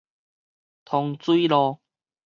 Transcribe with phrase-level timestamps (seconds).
[0.83, 1.79] 通水路